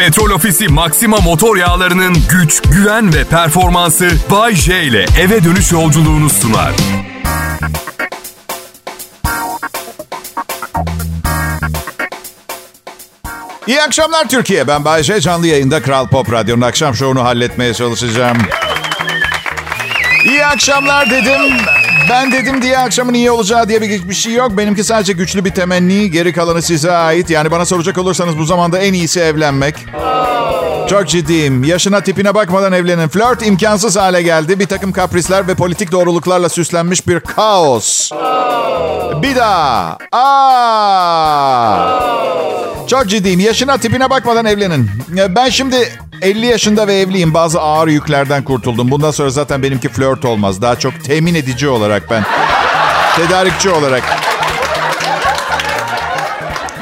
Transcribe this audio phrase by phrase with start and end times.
[0.00, 6.30] Petrol Ofisi Maxima motor yağlarının güç, güven ve performansı Bay J ile eve dönüş yolculuğunu
[6.30, 6.72] sunar.
[13.66, 14.68] İyi akşamlar Türkiye.
[14.68, 15.20] Ben Bayece.
[15.20, 18.38] Canlı yayında Kral Pop Radyo'nun akşam şovunu halletmeye çalışacağım.
[20.24, 21.56] İyi akşamlar dedim.
[22.08, 24.56] Ben dedim diye akşamın iyi olacağı diye bir, bir şey yok.
[24.58, 26.10] Benimki sadece güçlü bir temenni.
[26.10, 27.30] Geri kalanı size ait.
[27.30, 29.74] Yani bana soracak olursanız bu zamanda en iyisi evlenmek.
[30.90, 31.64] Çok ciddiyim.
[31.64, 33.08] Yaşına tipine bakmadan evlenin.
[33.08, 34.58] Flört imkansız hale geldi.
[34.58, 38.10] Bir takım kaprisler ve politik doğruluklarla süslenmiş bir kaos.
[39.22, 39.98] Bir daha.
[40.12, 42.00] Aa!
[42.86, 43.40] Çok ciddiyim.
[43.40, 44.90] Yaşına tipine bakmadan evlenin.
[45.28, 45.88] Ben şimdi
[46.22, 47.34] 50 yaşında ve evliyim.
[47.34, 48.90] Bazı ağır yüklerden kurtuldum.
[48.90, 50.62] Bundan sonra zaten benimki flört olmaz.
[50.62, 52.24] Daha çok temin edici olarak ben.
[53.16, 54.29] Tedarikçi olarak.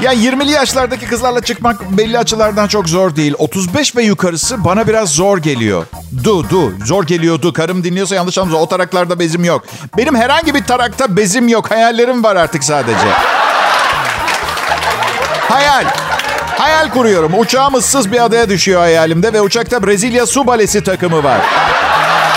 [0.02, 3.34] Ya 20'li yaşlardaki kızlarla çıkmak belli açılardan çok zor değil.
[3.38, 5.87] 35 ve yukarısı bana biraz zor geliyor.
[6.24, 7.52] Du du zor geliyordu.
[7.52, 9.65] Karım dinliyorsa yanlış anlamda o taraklarda bezim yok.
[9.96, 11.71] Benim herhangi bir tarakta bezim yok.
[11.71, 13.09] Hayallerim var artık sadece.
[15.49, 15.85] Hayal.
[16.59, 17.33] Hayal kuruyorum.
[17.38, 21.40] Uçağım ıssız bir adaya düşüyor hayalimde ve uçakta Brezilya su balesi takımı var.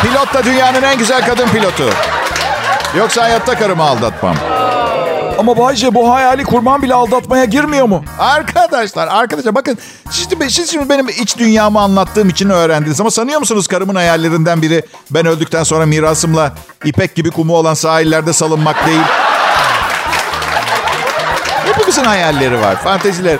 [0.02, 1.90] Pilot da dünyanın en güzel kadın pilotu.
[2.98, 4.36] Yoksa hayatta karımı aldatmam.
[5.42, 8.04] Ama Bayce bu hayali kurman bile aldatmaya girmiyor mu?
[8.20, 9.78] Arkadaşlar, arkadaşlar bakın
[10.12, 13.02] siz, siz şimdi benim iç dünyamı anlattığım için öğrendiniz.
[13.02, 16.54] Ama sanıyor musunuz karımın hayallerinden biri ben öldükten sonra mirasımla
[16.86, 19.02] ipek gibi kumu olan sahillerde salınmak değil?
[21.66, 23.38] Hepimizin hayalleri var, fanteziler.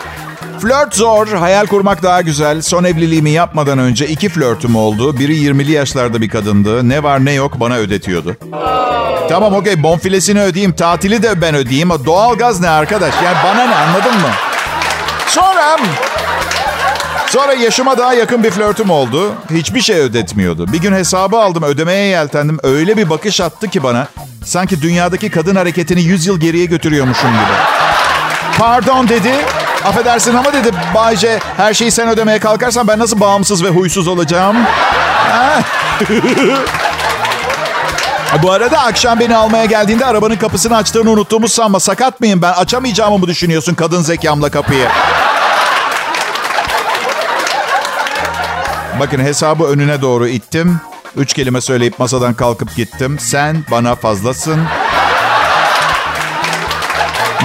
[0.62, 2.62] Flört zor, hayal kurmak daha güzel.
[2.62, 5.20] Son evliliğimi yapmadan önce iki flörtüm oldu.
[5.20, 6.90] Biri 20'li yaşlarda bir kadındı.
[6.90, 8.36] Ne var ne yok bana ödetiyordu.
[9.30, 11.90] Tamam okey bonfilesini ödeyeyim, tatili de ben ödeyeyim.
[12.06, 13.14] Doğalgaz ne arkadaş?
[13.26, 14.30] Yani bana ne anladın mı?
[15.28, 15.78] Sonra...
[17.28, 19.32] Sonra yaşıma daha yakın bir flörtüm oldu.
[19.54, 20.74] Hiçbir şey ödetmiyordu.
[20.74, 22.58] Bir gün hesabı aldım, ödemeye yeltendim.
[22.64, 24.08] Öyle bir bakış attı ki bana.
[24.46, 27.58] Sanki dünyadaki kadın hareketini 100 yıl geriye götürüyormuşum gibi.
[28.58, 29.34] Pardon dedi.
[29.86, 34.58] Affedersin ama dedi Bayce her şeyi sen ödemeye kalkarsan ben nasıl bağımsız ve huysuz olacağım?
[38.44, 41.80] Bu arada akşam beni almaya geldiğinde arabanın kapısını açtığını unuttuğumu sanma.
[41.80, 42.54] Sakat mıyım ben?
[42.54, 44.88] Açamayacağımı mı düşünüyorsun kadın zekamla kapıyı?
[49.00, 50.82] Bakın hesabı önüne doğru ittim.
[51.16, 53.20] Üç kelime söyleyip masadan kalkıp gittim.
[53.20, 54.62] Sen bana fazlasın.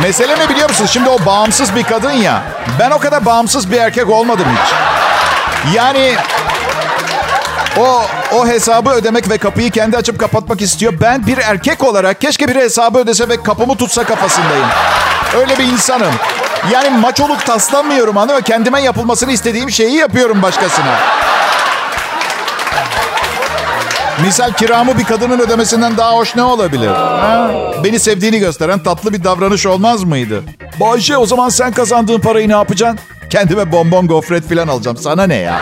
[0.03, 0.91] Mesele ne biliyor musunuz?
[0.91, 2.43] Şimdi o bağımsız bir kadın ya.
[2.79, 4.75] Ben o kadar bağımsız bir erkek olmadım hiç.
[5.75, 6.15] Yani
[7.79, 8.03] o
[8.35, 10.95] o hesabı ödemek ve kapıyı kendi açıp kapatmak istiyor.
[11.01, 14.67] Ben bir erkek olarak keşke biri hesabı ödese ve kapımı tutsa kafasındayım.
[15.37, 16.15] Öyle bir insanım.
[16.73, 20.99] Yani maçoluk taslamıyorum anlıyor Kendime yapılmasını istediğim şeyi yapıyorum başkasına.
[24.23, 26.89] Misal kiramı bir kadının ödemesinden daha hoş ne olabilir?
[26.89, 27.51] Ha?
[27.85, 30.43] Beni sevdiğini gösteren tatlı bir davranış olmaz mıydı?
[30.81, 32.99] Bayşe o zaman sen kazandığın parayı ne yapacaksın?
[33.31, 34.97] Kendime bonbon gofret falan alacağım.
[34.97, 35.61] Sana ne ya?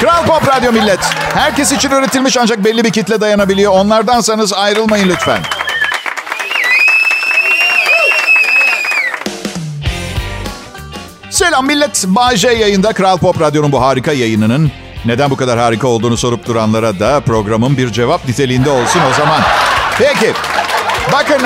[0.00, 1.00] Kral Pop Radyo millet.
[1.34, 3.72] Herkes için üretilmiş ancak belli bir kitle dayanabiliyor.
[3.72, 5.40] Onlardansanız ayrılmayın lütfen.
[11.30, 12.04] Selam millet.
[12.06, 14.70] Bay yayında Kral Pop Radyo'nun bu harika yayınının
[15.04, 19.40] neden bu kadar harika olduğunu sorup duranlara da programın bir cevap niteliğinde olsun o zaman.
[19.98, 20.32] Peki.
[21.12, 21.40] Bakın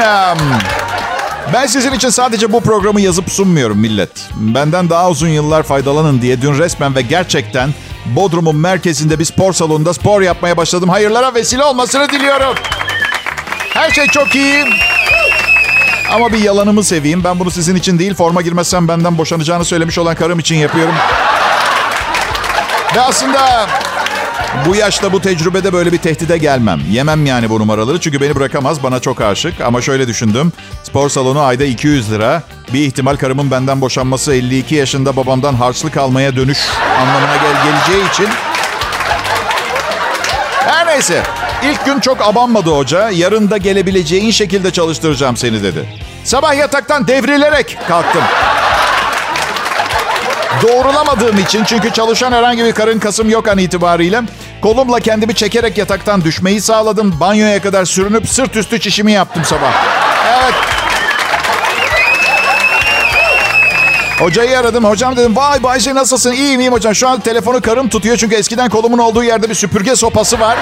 [1.52, 4.10] ben sizin için sadece bu programı yazıp sunmuyorum millet.
[4.34, 7.70] Benden daha uzun yıllar faydalanın diye dün resmen ve gerçekten
[8.06, 10.88] Bodrum'un merkezinde bir spor salonunda spor yapmaya başladım.
[10.88, 12.54] Hayırlara vesile olmasını diliyorum.
[13.74, 14.64] Her şey çok iyi.
[16.12, 17.24] Ama bir yalanımı seveyim.
[17.24, 20.94] Ben bunu sizin için değil, forma girmezsem benden boşanacağını söylemiş olan karım için yapıyorum.
[22.96, 23.66] Ve aslında
[24.66, 26.80] bu yaşta bu tecrübede böyle bir tehdide gelmem.
[26.90, 29.60] Yemem yani bu numaraları çünkü beni bırakamaz bana çok aşık.
[29.60, 30.52] Ama şöyle düşündüm.
[30.82, 32.42] Spor salonu ayda 200 lira.
[32.72, 36.58] Bir ihtimal karımın benden boşanması 52 yaşında babamdan harçlık almaya dönüş
[37.00, 38.28] anlamına gel geleceği için.
[40.66, 41.22] Her neyse.
[41.64, 43.10] İlk gün çok abanmadı hoca.
[43.10, 45.88] Yarın da gelebileceğin şekilde çalıştıracağım seni dedi.
[46.24, 48.22] Sabah yataktan devrilerek kalktım.
[50.62, 54.22] Doğrulamadığım için çünkü çalışan herhangi bir karın kasım yok an itibariyle
[54.62, 57.20] kolumla kendimi çekerek yataktan düşmeyi sağladım.
[57.20, 59.72] Banyoya kadar sürünüp sırt üstü çişimi yaptım sabah.
[60.26, 60.54] Evet.
[64.18, 64.84] Hocayı aradım.
[64.84, 66.32] Hocam dedim vay Bayce nasılsın?
[66.32, 66.94] İyiyim iyiyim hocam.
[66.94, 70.58] Şu an telefonu karım tutuyor çünkü eskiden kolumun olduğu yerde bir süpürge sopası var.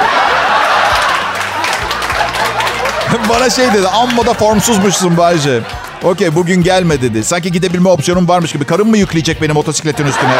[3.28, 5.60] Bana şey dedi amma da formsuzmuşsun Bayce.
[6.04, 7.24] Okey bugün gelme dedi.
[7.24, 8.64] Sanki gidebilme opsiyonum varmış gibi.
[8.64, 10.36] Karım mı yükleyecek benim motosikletin üstüne?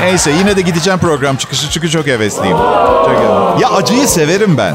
[0.00, 2.56] Neyse yine de gideceğim program çıkışı çünkü çok hevesliyim.
[2.56, 3.60] Çok hevesliyim.
[3.60, 4.74] Ya acıyı severim ben.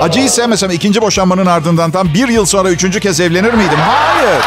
[0.00, 3.78] Acıyı sevmesem ikinci boşanmanın ardından tam bir yıl sonra üçüncü kez evlenir miydim?
[3.78, 4.42] Hayır.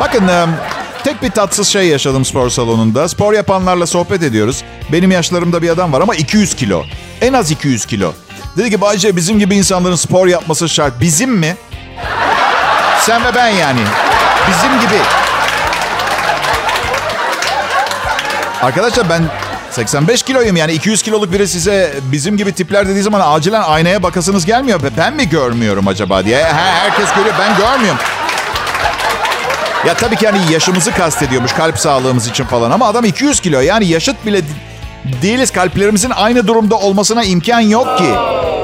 [0.00, 0.30] Bakın
[1.04, 3.08] tek bir tatsız şey yaşadım spor salonunda.
[3.08, 4.64] Spor yapanlarla sohbet ediyoruz.
[4.92, 6.82] Benim yaşlarımda bir adam var ama 200 kilo.
[7.20, 8.12] En az 200 kilo.
[8.56, 11.00] Dedi ki Bayce bizim gibi insanların spor yapması şart.
[11.00, 11.56] Bizim mi?
[13.00, 13.80] Sen ve ben yani.
[14.48, 15.00] Bizim gibi.
[18.62, 19.22] Arkadaşlar ben
[19.70, 24.46] 85 kiloyum yani 200 kiloluk biri size bizim gibi tipler dediği zaman acilen aynaya bakasınız
[24.46, 24.80] gelmiyor.
[24.98, 26.44] Ben mi görmüyorum acaba diye.
[26.44, 28.00] herkes görüyor ben görmüyorum.
[29.86, 33.86] Ya tabii ki hani yaşımızı kastediyormuş kalp sağlığımız için falan ama adam 200 kilo yani
[33.86, 34.40] yaşıt bile
[35.22, 35.50] değiliz.
[35.50, 38.14] Kalplerimizin aynı durumda olmasına imkan yok ki.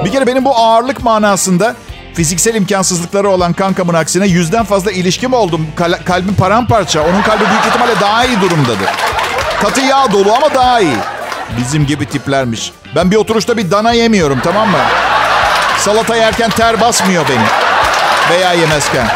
[0.04, 1.74] Bir kere benim bu ağırlık manasında
[2.14, 5.66] fiziksel imkansızlıkları olan kankamın aksine yüzden fazla ilişkim oldum.
[5.76, 7.00] Kal- kalbim paramparça.
[7.02, 8.88] Onun kalbi büyük ihtimalle daha iyi durumdadır.
[9.62, 10.96] Katı yağ dolu ama daha iyi.
[11.58, 12.72] Bizim gibi tiplermiş.
[12.96, 14.78] Ben bir oturuşta bir dana yemiyorum tamam mı?
[15.78, 17.44] Salata yerken ter basmıyor beni.
[18.30, 19.06] Veya yemezken.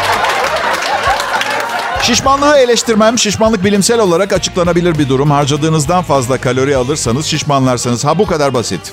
[2.06, 3.18] Şişmanlığı eleştirmem.
[3.18, 5.30] Şişmanlık bilimsel olarak açıklanabilir bir durum.
[5.30, 8.04] Harcadığınızdan fazla kalori alırsanız şişmanlarsınız.
[8.04, 8.92] Ha bu kadar basit.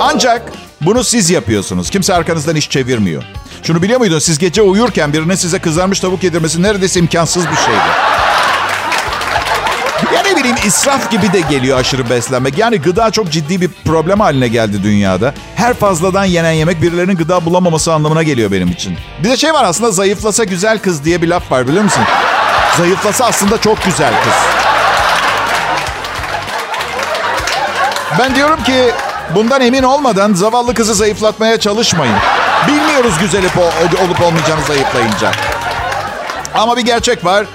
[0.00, 1.90] Ancak bunu siz yapıyorsunuz.
[1.90, 3.22] Kimse arkanızdan iş çevirmiyor.
[3.62, 4.18] Şunu biliyor muydun?
[4.18, 8.13] Siz gece uyurken birinin size kızarmış tavuk yedirmesi neredeyse imkansız bir şeydi.
[10.64, 12.58] İsraf gibi de geliyor aşırı beslenmek.
[12.58, 15.34] Yani gıda çok ciddi bir problem haline geldi dünyada.
[15.56, 18.96] Her fazladan yenen yemek birilerinin gıda bulamaması anlamına geliyor benim için.
[19.24, 22.02] Bir de şey var aslında zayıflasa güzel kız diye bir laf var biliyor musun?
[22.78, 24.34] Zayıflasa aslında çok güzel kız.
[28.18, 28.90] Ben diyorum ki
[29.34, 32.16] bundan emin olmadan zavallı kızı zayıflatmaya çalışmayın.
[32.68, 33.44] Bilmiyoruz güzel
[34.04, 35.30] olup olmayacağını zayıflayınca.
[36.54, 37.46] Ama bir gerçek var.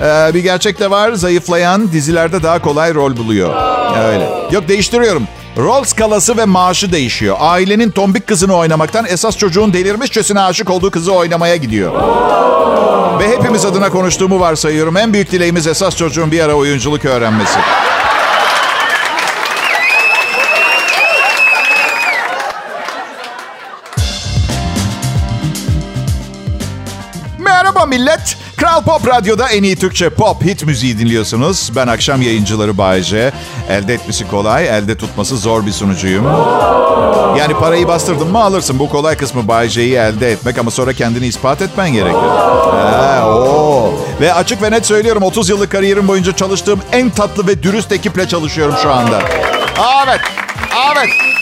[0.00, 1.12] Ee, bir gerçek de var.
[1.12, 3.54] Zayıflayan dizilerde daha kolay rol buluyor.
[4.08, 4.28] Öyle.
[4.50, 5.28] Yok değiştiriyorum.
[5.56, 7.36] Rol skalası ve maaşı değişiyor.
[7.40, 11.92] Ailenin tombik kızını oynamaktan esas çocuğun delirmişçesine aşık olduğu kızı oynamaya gidiyor.
[13.20, 14.96] Ve hepimiz adına konuştuğumu varsayıyorum.
[14.96, 17.58] En büyük dileğimiz esas çocuğun bir ara oyunculuk öğrenmesi.
[27.38, 28.45] Merhaba millet.
[28.66, 31.72] Kral Pop Radyo'da en iyi Türkçe pop hit müziği dinliyorsunuz.
[31.76, 33.32] Ben akşam yayıncıları Bayece.
[33.68, 36.24] Elde etmesi kolay, elde tutması zor bir sunucuyum.
[37.38, 38.78] Yani parayı bastırdın mı alırsın.
[38.78, 42.16] Bu kolay kısmı Bayece'yi elde etmek ama sonra kendini ispat etmen gerekir.
[42.16, 43.94] Ee, oo.
[44.20, 48.28] Ve açık ve net söylüyorum 30 yıllık kariyerim boyunca çalıştığım en tatlı ve dürüst ekiple
[48.28, 49.22] çalışıyorum şu anda.
[50.06, 50.20] Evet,
[50.92, 51.35] evet.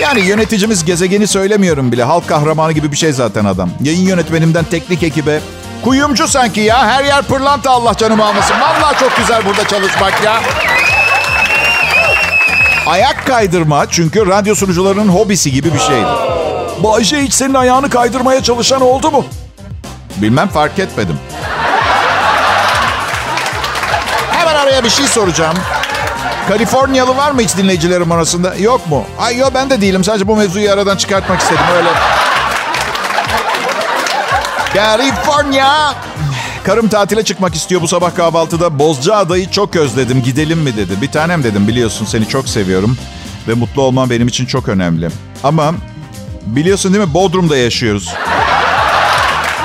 [0.00, 2.02] Yani yöneticimiz gezegeni söylemiyorum bile.
[2.04, 3.70] Halk kahramanı gibi bir şey zaten adam.
[3.82, 5.40] Yayın yönetmenimden teknik ekibe.
[5.84, 6.86] Kuyumcu sanki ya.
[6.86, 8.54] Her yer pırlanta Allah canımı almasın.
[8.60, 10.40] Vallahi çok güzel burada çalışmak ya.
[12.86, 16.06] Ayak kaydırma çünkü radyo sunucularının hobisi gibi bir şeydi.
[16.84, 19.24] Bayşe hiç senin ayağını kaydırmaya çalışan oldu mu?
[20.16, 21.18] Bilmem fark etmedim.
[24.32, 25.56] Hemen araya bir şey soracağım.
[26.48, 28.54] Kaliforniyalı var mı hiç dinleyicilerim arasında?
[28.54, 29.04] Yok mu?
[29.18, 30.04] Ay yok ben de değilim.
[30.04, 31.88] Sadece bu mevzuyu aradan çıkartmak istedim öyle.
[34.74, 35.94] California.
[36.64, 38.78] Karım tatile çıkmak istiyor bu sabah kahvaltıda.
[38.78, 40.22] Bozca adayı çok özledim.
[40.22, 40.92] Gidelim mi dedi.
[41.02, 42.98] Bir tanem dedim biliyorsun seni çok seviyorum.
[43.48, 45.08] Ve mutlu olman benim için çok önemli.
[45.44, 45.74] Ama
[46.46, 48.14] biliyorsun değil mi Bodrum'da yaşıyoruz.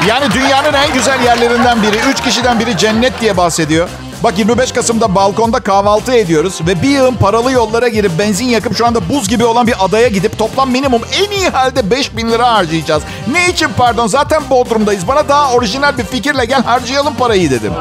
[0.08, 1.98] Yani dünyanın en güzel yerlerinden biri.
[2.12, 3.90] Üç kişiden biri cennet diye bahsediyor.
[4.24, 8.86] Bak 25 Kasım'da balkonda kahvaltı ediyoruz ve bir yığın paralı yollara girip benzin yakıp şu
[8.86, 12.54] anda buz gibi olan bir adaya gidip toplam minimum en iyi halde 5 bin lira
[12.54, 13.04] harcayacağız.
[13.32, 15.08] Ne için pardon zaten Bodrum'dayız.
[15.08, 17.74] Bana daha orijinal bir fikirle gel harcayalım parayı dedim.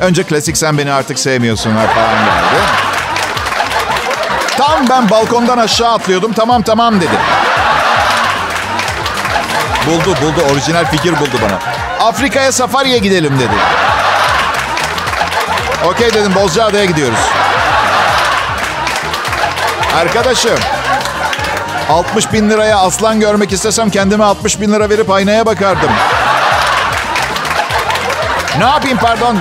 [0.00, 2.62] Önce klasik sen beni artık sevmiyorsun falan geldi.
[4.58, 7.18] Tam ben balkondan aşağı atlıyordum tamam tamam dedi.
[9.86, 11.58] Buldu buldu orijinal fikir buldu bana.
[12.08, 13.54] Afrika'ya safariye gidelim dedi.
[15.84, 17.18] Okey dedim Bozcaada'ya gidiyoruz.
[19.96, 20.58] Arkadaşım
[21.90, 25.90] 60 bin liraya aslan görmek istesem kendime 60 bin lira verip aynaya bakardım.
[28.58, 29.36] Ne yapayım pardon?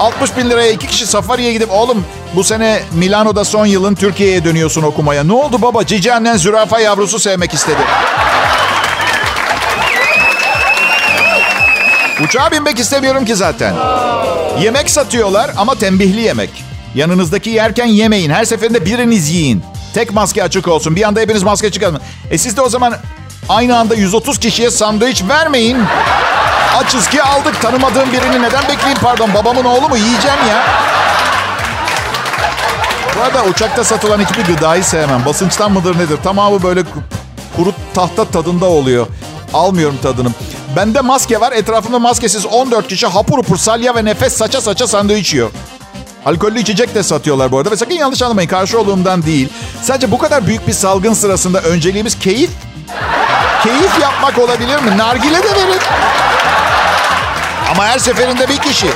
[0.00, 2.04] 60 bin liraya iki kişi safariye gidip oğlum
[2.34, 5.24] bu sene Milano'da son yılın Türkiye'ye dönüyorsun okumaya.
[5.24, 5.86] Ne oldu baba?
[5.86, 7.80] Cici annen zürafa yavrusu sevmek istedi.
[12.24, 13.74] Uçağa binmek istemiyorum ki zaten.
[14.62, 16.50] Yemek satıyorlar ama tembihli yemek.
[16.94, 18.30] Yanınızdaki yerken yemeyin.
[18.30, 19.62] Her seferinde biriniz yiyin.
[19.94, 20.96] Tek maske açık olsun.
[20.96, 22.00] Bir anda hepiniz maske çıkarın.
[22.30, 22.94] E siz de o zaman
[23.48, 25.78] aynı anda 130 kişiye sandviç vermeyin.
[26.76, 27.62] Açız ki aldık.
[27.62, 29.34] Tanımadığım birini neden bekleyeyim pardon.
[29.34, 29.96] Babamın oğlu mu?
[29.96, 30.66] Yiyeceğim ya.
[33.16, 35.24] Bu arada uçakta satılan hiçbir gıdayı sevmem.
[35.26, 36.18] Basınçtan mıdır nedir?
[36.24, 36.82] Tamamı böyle
[37.56, 39.06] kuru tahta tadında oluyor.
[39.54, 40.28] Almıyorum tadını.
[40.76, 41.52] Bende maske var.
[41.52, 45.50] Etrafımda maskesiz 14 kişi hapur hapur salya ve nefes saça saça sandviç yiyor.
[46.26, 47.70] Alkollü içecek de satıyorlar bu arada.
[47.70, 48.48] Ve sakın yanlış anlamayın.
[48.48, 49.48] Karşı olduğumdan değil.
[49.82, 52.50] Sadece bu kadar büyük bir salgın sırasında önceliğimiz keyif.
[53.64, 54.98] Keyif yapmak olabilir mi?
[54.98, 55.80] Nargile de verin.
[57.70, 58.86] Ama her seferinde bir kişi.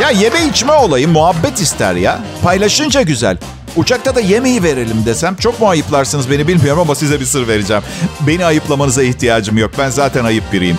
[0.00, 2.18] Ya yeme içme olayı muhabbet ister ya.
[2.42, 3.36] Paylaşınca güzel.
[3.76, 7.82] Uçakta da yemeği verelim desem çok mu ayıplarsınız beni bilmiyorum ama size bir sır vereceğim.
[8.20, 9.70] Beni ayıplamanıza ihtiyacım yok.
[9.78, 10.76] Ben zaten ayıp biriyim.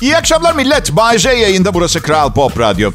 [0.00, 0.96] İyi akşamlar millet.
[0.96, 2.90] Bay yayında burası Kral Pop Radyo.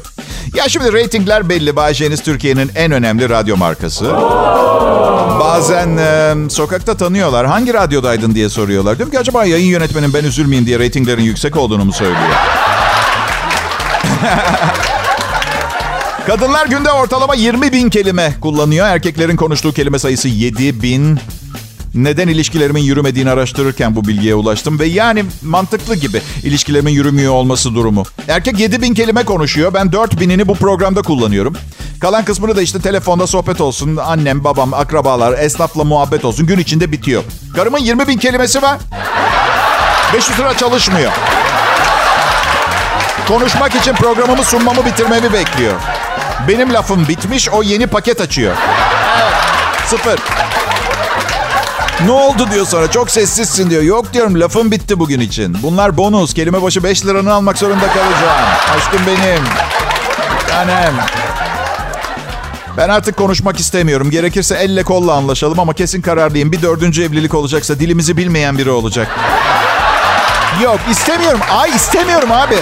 [0.54, 1.76] Ya şimdi reytingler belli.
[1.76, 4.04] Bay Türkiye'nin en önemli radyo markası.
[5.56, 7.46] Bazen e, sokakta tanıyorlar.
[7.46, 8.98] Hangi radyodaydın diye soruyorlar.
[8.98, 12.18] Diyorum ki acaba yayın yönetmenim ben üzülmeyeyim diye reytinglerin yüksek olduğunu mu söylüyor?
[16.26, 18.86] Kadınlar günde ortalama 20 bin kelime kullanıyor.
[18.86, 21.18] Erkeklerin konuştuğu kelime sayısı 7 bin.
[21.96, 24.78] Neden ilişkilerimin yürümediğini araştırırken bu bilgiye ulaştım.
[24.78, 28.02] Ve yani mantıklı gibi ilişkilerimin yürümüyor olması durumu.
[28.28, 29.74] Erkek 7 bin kelime konuşuyor.
[29.74, 31.56] Ben 4 binini bu programda kullanıyorum.
[32.00, 33.96] Kalan kısmını da işte telefonda sohbet olsun.
[33.96, 36.46] Annem, babam, akrabalar, esnafla muhabbet olsun.
[36.46, 37.22] Gün içinde bitiyor.
[37.54, 38.78] Karımın 20 bin kelimesi var.
[40.14, 41.12] 500 lira çalışmıyor.
[43.28, 45.74] Konuşmak için programımı sunmamı bitirmemi bekliyor.
[46.48, 48.56] Benim lafım bitmiş, o yeni paket açıyor.
[49.86, 50.18] Sıfır.
[52.04, 52.90] Ne oldu diyor sonra.
[52.90, 53.82] Çok sessizsin diyor.
[53.82, 55.56] Yok diyorum lafım bitti bugün için.
[55.62, 56.34] Bunlar bonus.
[56.34, 58.46] Kelime başı 5 liranı almak zorunda kalacağım.
[58.76, 59.42] Aşkım benim.
[60.48, 60.94] Tanem.
[62.76, 64.10] Ben artık konuşmak istemiyorum.
[64.10, 66.52] Gerekirse elle kolla anlaşalım ama kesin kararlıyım.
[66.52, 69.08] Bir dördüncü evlilik olacaksa dilimizi bilmeyen biri olacak.
[70.62, 71.40] Yok istemiyorum.
[71.58, 72.56] Ay istemiyorum abi.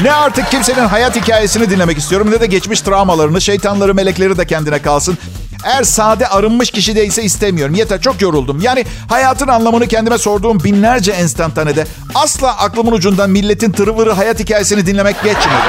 [0.00, 4.82] Ne artık kimsenin hayat hikayesini dinlemek istiyorum ne de geçmiş travmalarını, şeytanları, melekleri de kendine
[4.82, 5.18] kalsın.
[5.64, 7.74] Eğer sade arınmış kişi değilse istemiyorum.
[7.74, 8.60] Yeter çok yoruldum.
[8.60, 15.16] Yani hayatın anlamını kendime sorduğum binlerce enstantanede asla aklımın ucundan milletin tırıvırı hayat hikayesini dinlemek
[15.22, 15.62] geçmedi.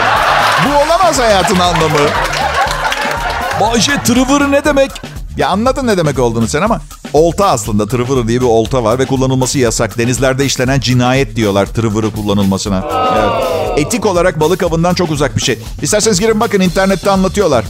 [0.66, 2.00] Bu olamaz hayatın anlamı.
[3.62, 4.92] Bayşe tırıvırı ne demek?
[5.38, 6.82] Ya anladın ne demek olduğunu sen ama
[7.14, 9.98] olta aslında tırıvırı diye bir olta var ve kullanılması yasak.
[9.98, 12.86] Denizlerde işlenen cinayet diyorlar tırıvırı kullanılmasına.
[13.16, 13.78] Evet.
[13.86, 15.60] Etik olarak balık avından çok uzak bir şey.
[15.82, 17.66] İsterseniz girin bakın internette anlatıyorlar.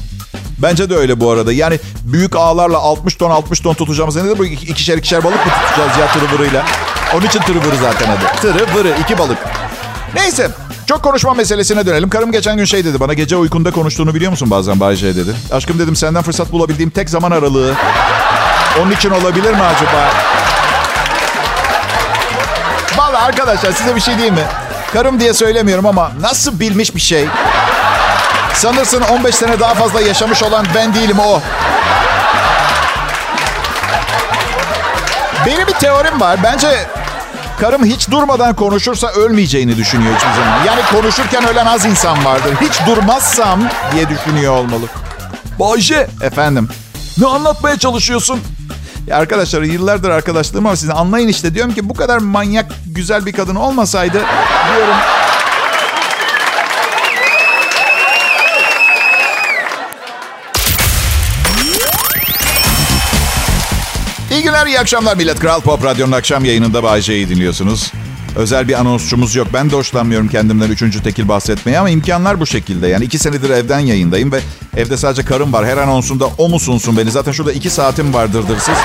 [0.62, 1.54] Bence de öyle bu arada.
[1.54, 5.98] Yani büyük ağlarla 60 ton 60 ton tutacağımız nedir bu ikişer ikişer balık mı tutacağız
[6.00, 6.66] ya tırıvırıyla?
[7.16, 8.42] Onun için tırıvırı zaten adı.
[8.42, 9.38] Tırıvırı iki balık.
[10.16, 10.52] Neyse
[10.86, 12.10] çok konuşma meselesine dönelim.
[12.10, 15.36] Karım geçen gün şey dedi bana gece uykunda konuştuğunu biliyor musun bazen Bayce dedi.
[15.52, 17.74] Aşkım dedim senden fırsat bulabildiğim tek zaman aralığı.
[18.82, 20.10] Onun için olabilir mi acaba?
[22.98, 24.44] Vallahi arkadaşlar size bir şey diyeyim mi?
[24.94, 27.28] Karım diye söylemiyorum ama nasıl bilmiş bir şey.
[28.54, 31.42] Sanırsın 15 sene daha fazla yaşamış olan ben değilim o.
[35.46, 36.40] Benim bir teorim var.
[36.44, 36.86] Bence
[37.60, 40.64] karım hiç durmadan konuşursa ölmeyeceğini düşünüyor hiçbir zaman.
[40.66, 42.54] Yani konuşurken ölen az insan vardır.
[42.62, 43.60] Hiç durmazsam
[43.94, 44.86] diye düşünüyor olmalı.
[45.60, 46.70] Bayşe Efendim.
[47.18, 48.42] ne anlatmaya çalışıyorsun?
[49.08, 50.92] Ya arkadaşlar yıllardır arkadaşlığım var sizin.
[50.94, 54.22] Anlayın işte diyorum ki bu kadar manyak güzel bir kadın olmasaydı
[54.76, 54.96] diyorum.
[64.32, 65.40] İyi günler, iyi akşamlar millet.
[65.40, 67.92] Kral Pop Radyo'nun akşam yayınında Bayece'yi dinliyorsunuz.
[68.36, 69.48] Özel bir anonsçumuz yok.
[69.54, 72.88] Ben de hoşlanmıyorum kendimden üçüncü tekil bahsetmeye ama imkanlar bu şekilde.
[72.88, 74.40] Yani iki senedir evden yayındayım ve
[74.78, 75.66] evde sadece karım var.
[75.66, 77.12] Her anonsunda o mu sunsun beni?
[77.12, 78.76] Zaten şurada iki saatim var dırdırsız.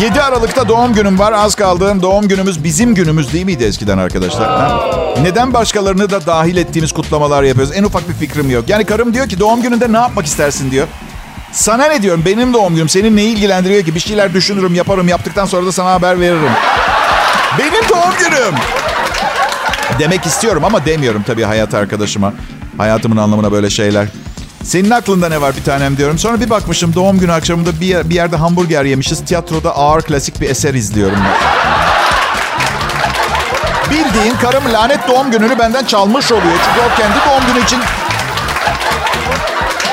[0.00, 1.32] 7 Aralık'ta doğum günüm var.
[1.32, 2.02] Az kaldı.
[2.02, 4.48] Doğum günümüz bizim günümüz değil miydi eskiden arkadaşlar?
[4.48, 4.80] Ha?
[5.22, 7.72] Neden başkalarını da dahil ettiğimiz kutlamalar yapıyoruz?
[7.76, 8.64] En ufak bir fikrim yok.
[8.68, 10.86] Yani karım diyor ki doğum gününde ne yapmak istersin diyor.
[11.52, 12.22] Sana ne diyorum?
[12.24, 12.88] Benim doğum günüm.
[12.88, 13.94] Senin ne ilgilendiriyor ki?
[13.94, 15.08] Bir şeyler düşünürüm, yaparım.
[15.08, 16.52] Yaptıktan sonra da sana haber veririm.
[17.58, 18.54] Benim doğum günüm.
[19.98, 22.32] Demek istiyorum ama demiyorum tabii hayat arkadaşıma.
[22.78, 24.06] Hayatımın anlamına böyle şeyler.
[24.62, 26.18] Senin aklında ne var bir tanem diyorum.
[26.18, 29.24] Sonra bir bakmışım doğum günü akşamında bir, yer, bir yerde hamburger yemişiz.
[29.24, 31.18] Tiyatroda ağır klasik bir eser izliyorum.
[33.90, 36.58] Bildiğin karım lanet doğum gününü benden çalmış oluyor.
[36.64, 37.78] Çünkü o kendi doğum günü için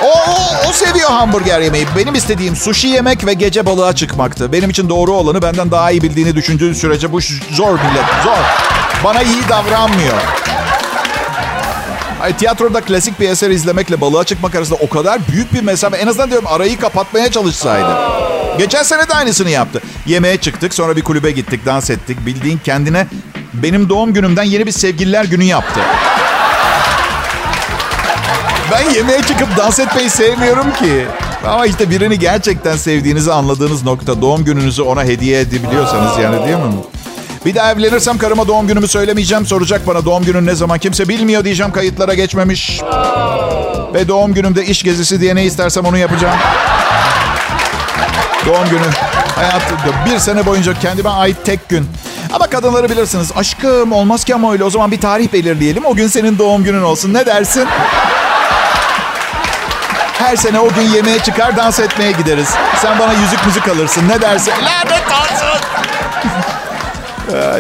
[0.04, 1.86] O, o, o seviyor hamburger yemeği.
[1.98, 4.52] Benim istediğim sushi yemek ve gece balığa çıkmaktı.
[4.52, 7.20] Benim için doğru olanı benden daha iyi bildiğini düşündüğü sürece bu
[7.52, 8.06] zor millet.
[8.24, 8.38] Zor.
[9.04, 10.18] Bana iyi davranmıyor.
[12.22, 15.98] Ay, tiyatroda klasik bir eser izlemekle balığa çıkmak arasında o kadar büyük bir mesafe.
[15.98, 17.98] En azından diyorum arayı kapatmaya çalışsaydı.
[18.58, 19.82] Geçen sene de aynısını yaptı.
[20.06, 22.25] Yemeğe çıktık sonra bir kulübe gittik dans ettik.
[22.25, 23.08] Bildiğin kendine
[23.54, 25.80] benim doğum günümden yeni bir sevgililer günü yaptı.
[28.72, 31.05] Ben yemeğe çıkıp dans etmeyi sevmiyorum ki.
[31.48, 36.74] Ama işte birini gerçekten sevdiğinizi anladığınız nokta doğum gününüzü ona hediye edebiliyorsanız yani değil mi?
[37.45, 39.45] Bir daha evlenirsem karıma doğum günümü söylemeyeceğim.
[39.45, 42.81] Soracak bana doğum günün ne zaman kimse bilmiyor diyeceğim kayıtlara geçmemiş.
[43.93, 46.39] Ve doğum günümde iş gezisi diye ne istersem onu yapacağım.
[48.45, 48.91] Doğum günü.
[49.36, 51.88] Hayatımda bir sene boyunca kendime ait tek gün.
[52.34, 53.31] Ama kadınları bilirsiniz.
[53.36, 54.63] Aşkım olmaz ki ama öyle.
[54.63, 55.86] O zaman bir tarih belirleyelim.
[55.86, 57.13] O gün senin doğum günün olsun.
[57.13, 57.67] Ne dersin?
[60.25, 62.50] Her sene o gün yemeğe çıkar dans etmeye gideriz.
[62.82, 64.10] Sen bana yüzük müzik alırsın.
[64.10, 64.51] Ne dersin?
[64.51, 65.60] Lanet olsun.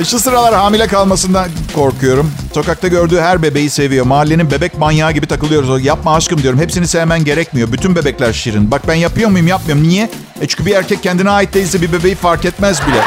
[0.05, 2.31] Şu sıralar hamile kalmasından korkuyorum.
[2.53, 4.05] Sokakta gördüğü her bebeği seviyor.
[4.05, 5.85] Mahallenin bebek manyağı gibi takılıyoruz.
[5.85, 6.59] Yapma aşkım diyorum.
[6.59, 7.71] Hepsini sevmen gerekmiyor.
[7.71, 8.71] Bütün bebekler şirin.
[8.71, 9.87] Bak ben yapıyor muyum yapmıyorum.
[9.87, 10.09] Niye?
[10.41, 13.01] E çünkü bir erkek kendine ait değilse bir bebeği fark etmez bile.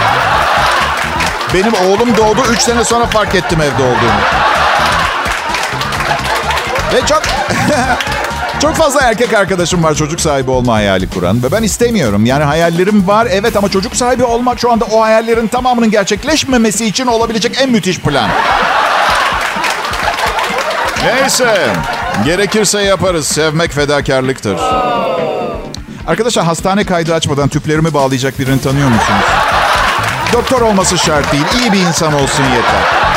[1.55, 2.41] Benim oğlum doğdu.
[2.53, 4.21] Üç sene sonra fark ettim evde olduğunu.
[6.95, 7.23] Ve çok...
[8.62, 12.27] Çok fazla erkek arkadaşım var çocuk sahibi olma hayali kuran ve ben istemiyorum.
[12.27, 17.07] Yani hayallerim var evet ama çocuk sahibi olmak şu anda o hayallerin tamamının gerçekleşmemesi için
[17.07, 18.31] olabilecek en müthiş plan.
[21.05, 21.67] Neyse,
[22.25, 23.27] gerekirse yaparız.
[23.29, 24.59] Sevmek fedakarlıktır.
[26.07, 29.25] Arkadaşlar hastane kaydı açmadan tüplerimi bağlayacak birini tanıyor musunuz?
[30.33, 33.08] Doktor olması şart değil, iyi bir insan olsun yeter.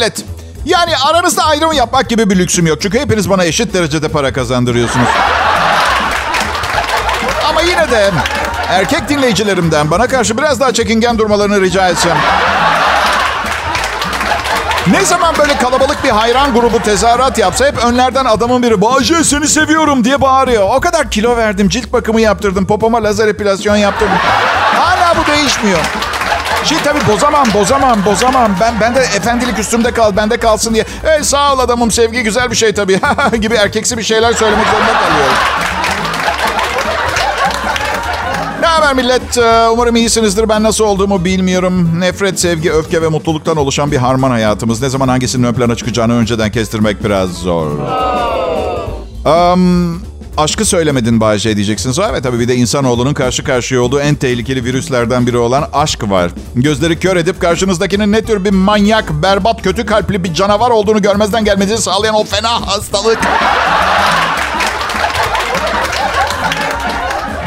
[0.00, 0.24] Millet.
[0.64, 2.78] Yani aranızda ayrım yapmak gibi bir lüksüm yok.
[2.82, 5.08] Çünkü hepiniz bana eşit derecede para kazandırıyorsunuz.
[7.48, 8.10] Ama yine de
[8.68, 12.16] erkek dinleyicilerimden bana karşı biraz daha çekingen durmalarını rica etsem.
[14.86, 19.48] Ne zaman böyle kalabalık bir hayran grubu tezahürat yapsa hep önlerden adamın biri Bağcı seni
[19.48, 20.68] seviyorum diye bağırıyor.
[20.76, 24.18] O kadar kilo verdim, cilt bakımı yaptırdım, popoma lazer epilasyon yaptırdım.
[24.74, 25.80] Hala bu değişmiyor.
[26.64, 28.50] Şey tabii bozamam, bozamam, bozamam.
[28.60, 30.84] Ben ben de efendilik üstümde kal, bende kalsın diye.
[31.02, 33.00] Hey sağ ol adamım, sevgi güzel bir şey tabii.
[33.40, 35.34] gibi erkeksi bir şeyler söylemek zorunda kalıyorum.
[38.60, 39.38] Ne haber millet?
[39.38, 40.48] Ee, umarım iyisinizdir.
[40.48, 42.00] Ben nasıl olduğumu bilmiyorum.
[42.00, 44.82] Nefret, sevgi, öfke ve mutluluktan oluşan bir harman hayatımız.
[44.82, 47.70] Ne zaman hangisinin ön plana çıkacağını önceden kestirmek biraz zor.
[49.24, 50.02] Um,
[50.36, 51.98] aşkı söylemedin Bayce diyeceksiniz.
[51.98, 56.30] Evet tabii bir de insanoğlunun karşı karşıya olduğu en tehlikeli virüslerden biri olan aşk var.
[56.54, 61.44] Gözleri kör edip karşınızdakinin ne tür bir manyak, berbat, kötü kalpli bir canavar olduğunu görmezden
[61.44, 63.18] gelmenizi sağlayan o fena hastalık.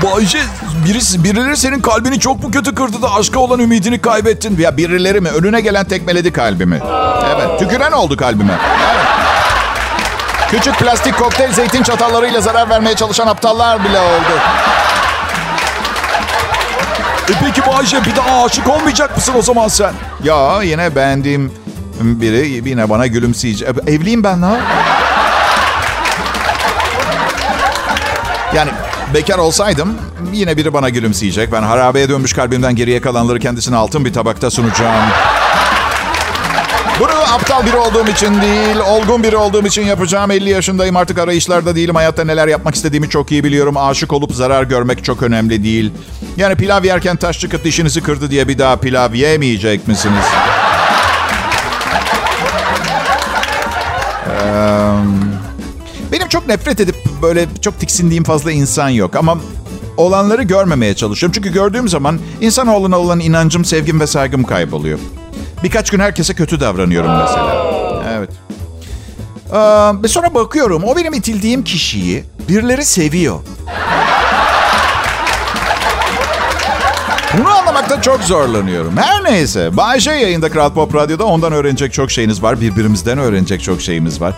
[0.04, 0.40] Bayce
[0.88, 4.58] birisi, birileri senin kalbini çok mu kötü kırdı da aşka olan ümidini kaybettin?
[4.60, 5.30] Ya birileri mi?
[5.30, 6.80] Önüne gelen tekmeledi kalbimi.
[7.36, 7.60] Evet.
[7.60, 8.54] Tüküren oldu kalbime.
[8.94, 9.13] Evet.
[10.54, 14.40] Küçük plastik kokteyl zeytin çatallarıyla zarar vermeye çalışan aptallar bile oldu.
[17.30, 19.94] E peki Bayce bir daha aşık olmayacak mısın o zaman sen?
[20.24, 21.52] Ya yine beğendiğim
[22.02, 23.70] biri yine bana gülümseyecek.
[23.88, 24.58] Evliyim ben ha.
[28.56, 28.70] Yani
[29.14, 29.98] bekar olsaydım
[30.34, 31.52] yine biri bana gülümseyecek.
[31.52, 35.10] Ben harabeye dönmüş kalbimden geriye kalanları kendisine altın bir tabakta sunacağım.
[37.00, 40.32] Bunu aptal biri olduğum için değil, olgun biri olduğum için yapacağım.
[40.32, 41.96] 50 yaşındayım artık arayışlarda değilim.
[41.96, 43.78] Hayatta neler yapmak istediğimi çok iyi biliyorum.
[43.78, 45.92] Aşık olup zarar görmek çok önemli değil.
[46.38, 50.26] Yani pilav yerken taş çıkıp dişinizi kırdı diye bir daha pilav yemeyecek misiniz?
[56.12, 59.16] benim çok nefret edip böyle çok tiksindiğim fazla insan yok.
[59.16, 59.38] Ama
[59.98, 61.34] olanları görmemeye çalışıyorum.
[61.36, 65.00] Çünkü gördüğüm zaman insanoğluna olan inancım, sevgim ve saygım kayboluyor.
[65.64, 67.74] Birkaç gün herkese kötü davranıyorum mesela.
[68.18, 68.30] Evet.
[70.04, 73.40] Ee, sonra bakıyorum o benim itildiğim kişiyi birileri seviyor.
[77.38, 78.98] Bunu anlamakta çok zorlanıyorum.
[78.98, 79.78] Her neyse.
[79.78, 82.62] Bayşe yayında Kral Pop Radyo'da ondan öğrenecek çok şeyiniz var.
[82.62, 84.34] Birbirimizden öğrenecek çok şeyimiz var.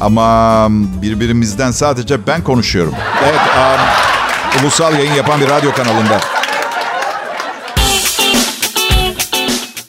[0.00, 2.94] Ama birbirimizden sadece ben konuşuyorum.
[3.24, 6.20] Evet, um, ulusal yayın yapan bir radyo kanalında.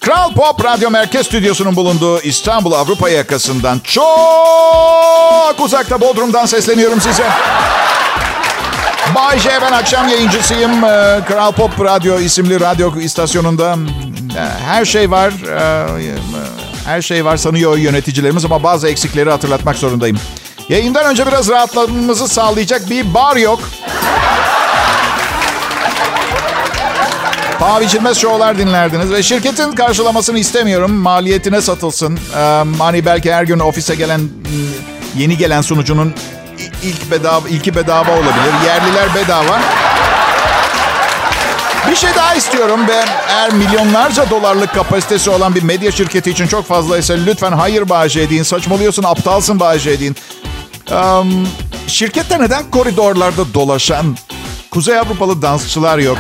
[0.10, 7.24] Kral Pop Radyo Merkez Stüdyosu'nun bulunduğu İstanbul Avrupa yakasından çok uzakta Bodrum'dan sesleniyorum size.
[9.16, 10.84] Bay J ben akşam yayıncısıyım.
[10.84, 13.78] Ee, Kral Pop Radyo isimli radyo istasyonunda
[14.38, 15.34] e, her şey var.
[15.48, 16.16] Ee,
[16.86, 20.18] her şey var sanıyor yöneticilerimiz ama bazı eksikleri hatırlatmak zorundayım.
[20.70, 23.60] Yayından önce biraz rahatlamamızı sağlayacak bir bar yok.
[27.60, 30.92] Paha biçilmez şovlar dinlerdiniz ve şirketin karşılamasını istemiyorum.
[30.92, 32.20] Maliyetine satılsın.
[32.38, 34.22] Ee, hani belki her gün ofise gelen
[35.18, 36.14] yeni gelen sunucunun
[36.84, 38.66] ilk bedava ilki bedava olabilir.
[38.66, 39.60] Yerliler bedava.
[41.92, 46.66] Bir şey daha istiyorum ve eğer milyonlarca dolarlık kapasitesi olan bir medya şirketi için çok
[46.66, 48.44] fazlaysa lütfen hayır Bağcay deyin.
[48.44, 50.16] Saçmalıyorsun, aptalsın Bağcay deyin.
[50.92, 51.48] Um,
[51.88, 54.18] şirkette neden koridorlarda dolaşan
[54.72, 56.18] Kuzey Avrupalı dansçılar yok?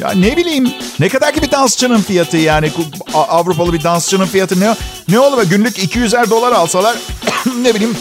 [0.00, 2.72] Ya ne bileyim ne kadar ki bir dansçının fiyatı yani
[3.14, 4.74] Avrupalı bir dansçının fiyatı ne
[5.08, 6.96] ne olur günlük 200'er dolar alsalar
[7.62, 7.96] ne bileyim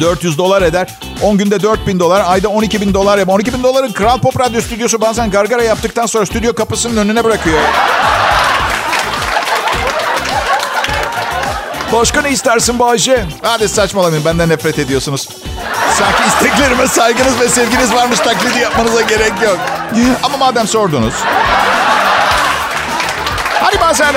[0.00, 0.98] 400 dolar eder.
[1.22, 3.28] 10 günde 4000 dolar, ayda 12 bin dolar yap.
[3.28, 7.58] 12 bin doların Kral Pop Radyo stüdyosu bazen gargara yaptıktan sonra stüdyo kapısının önüne bırakıyor.
[11.92, 13.24] Başka ne istersin Bayce?
[13.42, 15.28] Hadi saçmalamayın benden nefret ediyorsunuz.
[15.98, 19.58] Sanki isteklerime saygınız ve sevginiz varmış taklidi yapmanıza gerek yok.
[20.22, 21.14] Ama madem sordunuz.
[23.62, 24.14] Hadi bazen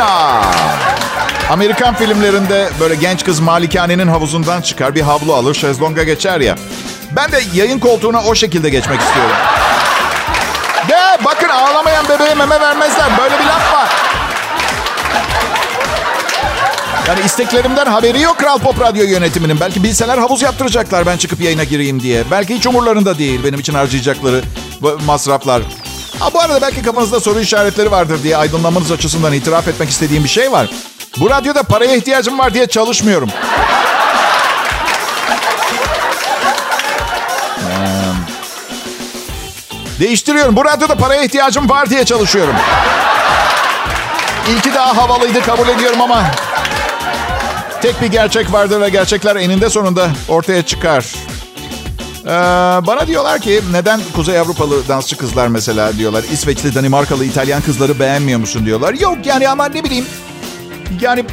[1.49, 6.55] Amerikan filmlerinde böyle genç kız malikanenin havuzundan çıkar bir havlu alır şezlonga geçer ya.
[7.11, 9.35] Ben de yayın koltuğuna o şekilde geçmek istiyorum.
[10.89, 13.05] De bakın ağlamayan bebeğe meme vermezler.
[13.17, 13.89] Böyle bir laf var.
[17.07, 19.59] Yani isteklerimden haberi yok Kral Pop Radyo yönetiminin.
[19.59, 22.23] Belki bilseler havuz yaptıracaklar ben çıkıp yayına gireyim diye.
[22.31, 24.41] Belki hiç umurlarında değil benim için harcayacakları
[25.05, 25.61] masraflar.
[26.19, 30.29] Ha, bu arada belki kafanızda soru işaretleri vardır diye aydınlanmanız açısından itiraf etmek istediğim bir
[30.29, 30.69] şey var.
[31.19, 33.29] Bu radyoda paraya ihtiyacım var diye çalışmıyorum.
[39.99, 40.55] Değiştiriyorum.
[40.55, 42.55] Bu radyoda paraya ihtiyacım var diye çalışıyorum.
[44.49, 46.23] İlki daha havalıydı kabul ediyorum ama
[47.85, 51.05] tek bir gerçek vardır ve gerçekler eninde sonunda ortaya çıkar.
[52.25, 52.29] Ee,
[52.87, 56.23] bana diyorlar ki neden Kuzey Avrupalı dansçı kızlar mesela diyorlar.
[56.31, 58.93] İsveçli, Danimarkalı, İtalyan kızları beğenmiyor musun diyorlar.
[58.93, 60.05] Yok yani ama ne bileyim.
[61.01, 61.25] Yani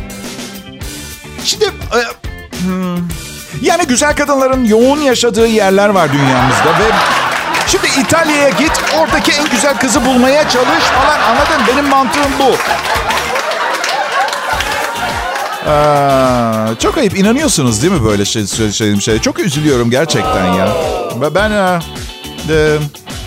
[1.45, 2.01] şimdi e,
[2.65, 2.97] hmm,
[3.63, 6.95] yani güzel kadınların yoğun yaşadığı yerler var dünyamızda ve
[7.67, 12.57] şimdi İtalya'ya git oradaki en güzel kızı bulmaya çalış falan anladın benim mantığım bu.
[16.79, 17.19] Çok ayıp.
[17.19, 19.19] inanıyorsunuz değil mi böyle şey söylediğim şey?
[19.19, 20.69] Çok üzülüyorum gerçekten ya.
[21.35, 22.79] Ben e,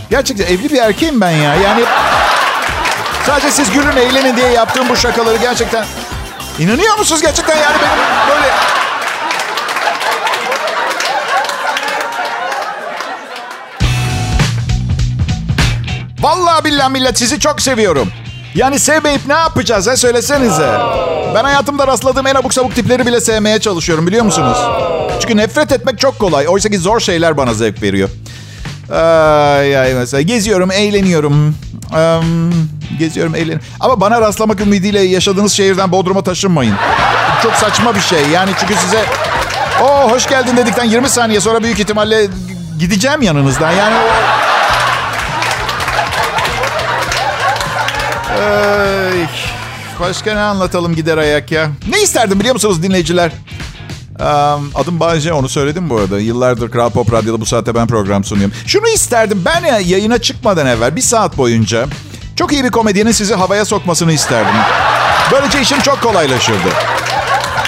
[0.10, 1.56] gerçekten evli bir erkeğim ben ya.
[1.56, 1.84] Yani
[3.26, 5.86] sadece siz gülün eğlenin diye yaptığım bu şakaları gerçekten
[6.60, 8.54] inanıyor musunuz gerçekten yani benim böyle
[16.20, 18.12] Vallahi billahi millet sizi çok seviyorum.
[18.56, 20.78] Yani sevmeyip ne yapacağız ha söylesenize.
[21.36, 24.58] Ben hayatımda rastladığım en abuk sabuk tipleri bile sevmeye çalışıyorum biliyor musunuz?
[25.22, 26.48] Çünkü nefret etmek çok kolay.
[26.48, 28.10] Oysa ki zor şeyler bana zevk veriyor.
[28.92, 31.56] Ay, ay mesela geziyorum, eğleniyorum.
[31.94, 32.54] Um,
[33.00, 33.66] geziyorum, eğleniyorum.
[33.80, 36.76] Ama bana rastlamak ümidiyle yaşadığınız şehirden Bodrum'a taşınmayın.
[37.44, 38.28] Çok saçma bir şey.
[38.34, 39.06] Yani çünkü size
[39.84, 42.28] o hoş geldin dedikten 20 saniye sonra büyük ihtimalle
[42.80, 43.72] gideceğim yanınızdan.
[43.72, 44.35] Yani o...
[48.30, 49.28] Ay.
[50.00, 51.70] Başka ne anlatalım gider ayak ya?
[51.90, 53.32] Ne isterdim biliyor musunuz dinleyiciler?
[54.20, 56.20] Um, adım Bayce onu söyledim bu arada.
[56.20, 58.56] Yıllardır Kral Pop Radyo'da bu saatte ben program sunuyorum.
[58.68, 61.88] Şunu isterdim ben ya yayına çıkmadan evvel bir saat boyunca
[62.36, 64.56] çok iyi bir komedyenin sizi havaya sokmasını isterdim.
[65.32, 66.70] Böylece işim çok kolaylaşırdı.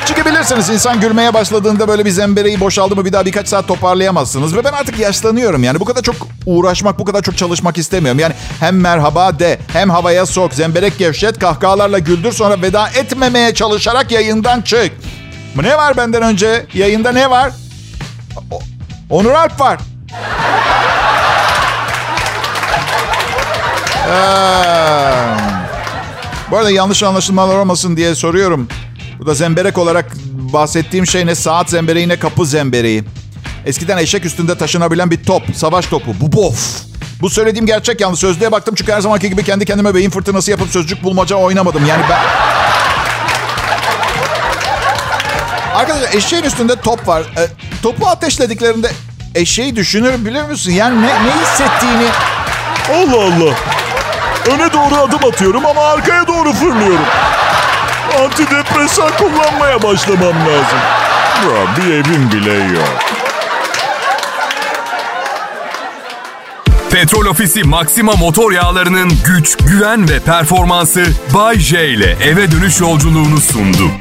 [0.08, 4.56] Çünkü bilirsiniz insan gülmeye başladığında böyle bir zembereyi boşaldı mı bir daha birkaç saat toparlayamazsınız.
[4.56, 6.15] Ve ben artık yaşlanıyorum yani bu kadar çok
[6.46, 8.20] uğraşmak, bu kadar çok çalışmak istemiyorum.
[8.20, 14.12] Yani hem merhaba de, hem havaya sok, zemberek gevşet, kahkahalarla güldür sonra veda etmemeye çalışarak
[14.12, 14.91] yayından çık.
[15.56, 16.65] Bu ne var benden önce?
[16.74, 17.52] Yayında ne var?
[19.10, 19.80] Onur Alp var.
[24.08, 24.12] Ee,
[26.52, 28.67] bu arada yanlış anlaşılmalar olmasın diye soruyorum.
[29.19, 30.06] Bu da zemberek olarak
[30.53, 31.36] bahsettiğim şey ne?
[31.36, 33.03] Saat zembereği ne kapı zembereği.
[33.65, 35.43] Eskiden eşek üstünde taşınabilen bir top.
[35.56, 36.15] Savaş topu.
[36.21, 36.88] Bu bof.
[37.21, 40.69] Bu söylediğim gerçek yalnız sözlüğe baktım çünkü her zamanki gibi kendi kendime beyin fırtınası yapıp
[40.69, 41.86] sözcük bulmaca oynamadım.
[41.86, 42.19] Yani ben...
[45.75, 47.21] Arkadaşlar eşeğin üstünde top var.
[47.21, 47.47] E,
[47.84, 48.91] topu ateşlediklerinde
[49.36, 50.71] eşeği düşünür bilir misin?
[50.71, 52.08] Yani ne, ne hissettiğini...
[52.93, 53.53] Allah Allah.
[54.47, 57.06] Öne doğru adım atıyorum ama arkaya doğru fırlıyorum.
[58.23, 60.80] Antidepresan kullanmaya başlamam lazım.
[61.45, 62.99] Ya bir evim bile yok.
[66.91, 73.38] Petrol Ofisi Maxima motor yağlarının güç, güven ve performansı Bay J ile eve dönüş yolculuğunu
[73.38, 73.91] sundu.